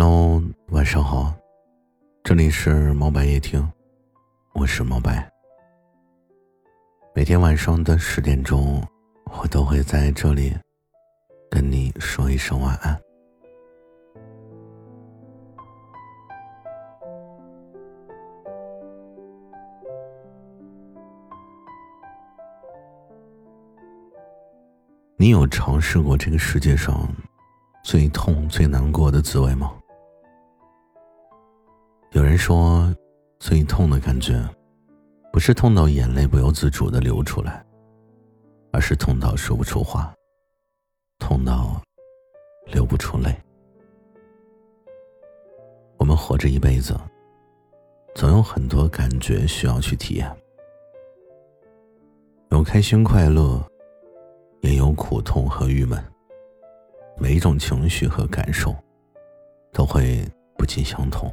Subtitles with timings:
[0.00, 1.34] Hello，晚上好，
[2.22, 3.68] 这里是毛白夜听，
[4.52, 5.28] 我是毛白。
[7.12, 8.80] 每天晚上的十点钟，
[9.24, 10.56] 我都会在这里
[11.50, 12.96] 跟你说一声晚安。
[25.16, 27.08] 你有尝试过这个世界上
[27.82, 29.72] 最痛、最难过的滋味吗？
[32.12, 32.94] 有人说，
[33.38, 34.42] 最痛的感觉，
[35.32, 37.64] 不是痛到眼泪不由自主的流出来，
[38.72, 40.12] 而是痛到说不出话，
[41.18, 41.80] 痛到
[42.66, 43.34] 流不出泪。
[45.98, 46.98] 我们活着一辈子，
[48.14, 50.34] 总有很多感觉需要去体验，
[52.50, 53.62] 有开心快乐。
[54.60, 56.04] 也有苦痛和郁闷，
[57.16, 58.74] 每一种情绪和感受
[59.72, 61.32] 都会不尽相同。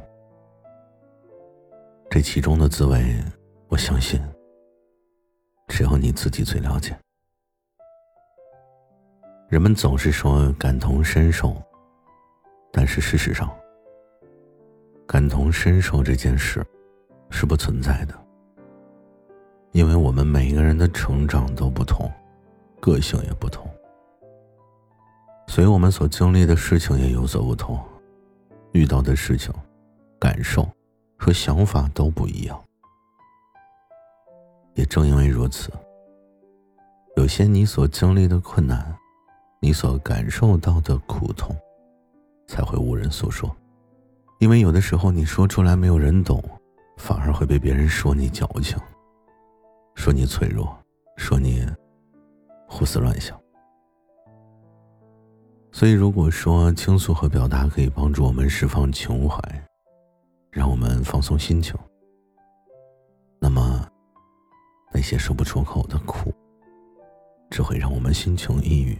[2.08, 3.22] 这其中的滋味，
[3.68, 4.20] 我相信
[5.68, 6.96] 只有你自己最了解。
[9.48, 11.54] 人们总是说感同身受，
[12.72, 13.54] 但是事实上，
[15.06, 16.64] 感同身受这件事
[17.30, 18.14] 是不存在的，
[19.72, 22.10] 因为我们每一个人的成长都不同。
[22.78, 23.68] 个性也不同，
[25.48, 27.82] 所以我们所经历的事情也有所不同，
[28.72, 29.52] 遇到的事情、
[30.20, 30.68] 感受
[31.16, 32.62] 和想法都不一样。
[34.74, 35.70] 也正因为如此，
[37.16, 38.96] 有些你所经历的困难，
[39.60, 41.56] 你所感受到的苦痛，
[42.46, 43.54] 才会无人诉说。
[44.38, 46.42] 因为有的时候你说出来没有人懂，
[46.98, 48.78] 反而会被别人说你矫情，
[49.94, 50.76] 说你脆弱，
[51.16, 51.66] 说你。
[52.68, 53.40] 胡思乱想，
[55.70, 59.40] 所以如果说倾诉和表达可以帮助我们释放情怀，
[60.56, 61.78] 让我们放松心情，
[63.38, 63.86] 那么
[64.90, 66.32] 那些说不出口的苦，
[67.50, 68.98] 只会让我们心情抑郁，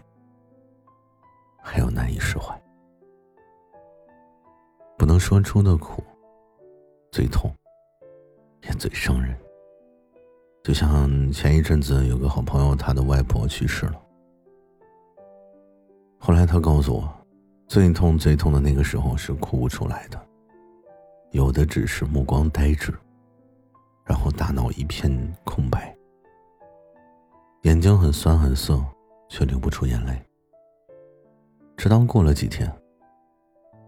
[1.62, 2.55] 还有难以释怀。
[4.99, 6.05] 不能说出的苦，
[7.11, 7.50] 最痛，
[8.65, 9.34] 也最伤人。
[10.62, 14.03] 就像前一阵子有个好朋友，他的外婆去世了。
[16.19, 17.27] 后来他告诉我，
[17.66, 20.22] 最痛最痛的那个时候是哭不出来的，
[21.37, 22.95] 有的只是目光呆滞，
[24.07, 25.11] 然后大脑一片
[25.45, 25.95] 空白，
[27.65, 28.83] 眼睛很酸很涩，
[29.29, 30.19] 却流不出眼泪。
[31.77, 32.75] 直到过了几天，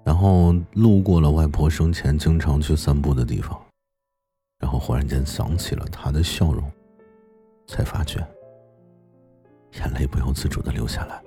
[0.04, 3.58] 然后路过了外婆生前经常去散步的地方。
[4.58, 6.70] 然后忽然间想起了她的笑容，
[7.66, 8.18] 才发觉
[9.76, 11.22] 眼泪不由自主的流下来。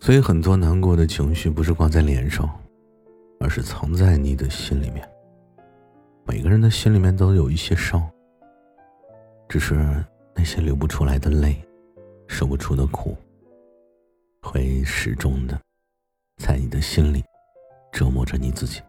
[0.00, 2.48] 所以很多难过的情绪不是挂在脸上，
[3.38, 5.06] 而是藏在你的心里面。
[6.24, 8.10] 每个人的心里面都有一些伤，
[9.46, 10.02] 只是
[10.34, 11.54] 那些流不出来的泪，
[12.26, 13.14] 说不出的苦，
[14.40, 15.60] 会始终的
[16.38, 17.22] 在你的心里
[17.92, 18.80] 折磨着你自己。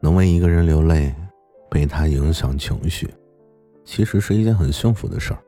[0.00, 1.14] 能为一个人流泪，
[1.70, 3.08] 被他影响情绪，
[3.84, 5.38] 其实是一件很幸福的事儿。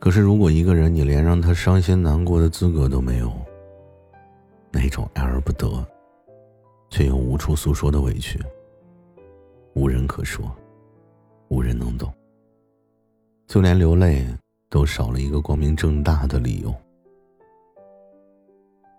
[0.00, 3.32] 可是，如果一个人你连让他伤心难过的资格都没有，
[4.70, 5.84] 那种爱而不得，
[6.88, 8.40] 却又无处诉说的委屈，
[9.74, 10.54] 无人可说，
[11.48, 12.12] 无人能懂，
[13.48, 14.24] 就连流泪
[14.70, 16.72] 都少了一个光明正大的理由，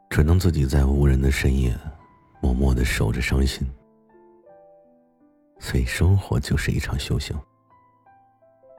[0.09, 1.73] 只能自己在无人的深夜，
[2.41, 3.65] 默默的守着伤心。
[5.59, 7.35] 所以，生活就是一场修行。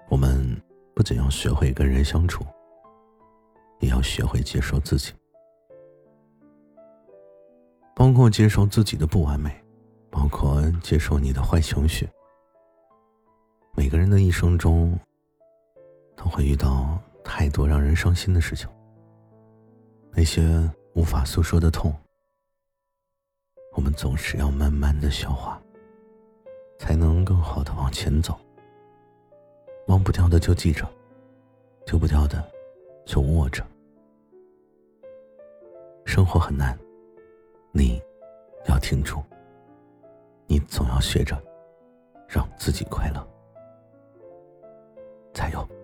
[0.08, 0.39] 我们
[1.00, 2.44] 不仅要学会跟人相处，
[3.78, 5.15] 也要学会接受自己，
[7.97, 9.50] 包括接受自己的不完美，
[10.11, 12.06] 包括接受你的坏情绪。
[13.75, 14.94] 每个人的一生中，
[16.14, 18.69] 都会遇到太多让人伤心的事情，
[20.12, 21.91] 那些无法诉说的痛，
[23.75, 25.58] 我们总是要慢慢的消化。
[26.79, 28.38] 才能更好的往前走。
[29.87, 30.88] 忘不掉的就记着
[31.85, 32.43] 丢不掉的
[33.05, 33.65] 就握着。
[36.05, 36.79] 生活很难
[37.73, 38.00] 你
[38.69, 39.23] 要挺住
[40.47, 41.41] 你总要学着
[42.29, 43.27] 让自己快乐。
[45.32, 45.80] 加油。